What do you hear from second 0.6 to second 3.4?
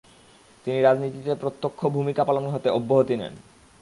তিনি রাজনীতিতে প্রত্যক্ষ ভূমিকা পালন হতে অব্যহতি নেন।